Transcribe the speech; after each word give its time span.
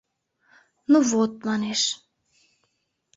—Ну 0.91 0.97
вот, 1.11 1.31
манеш. 1.47 1.81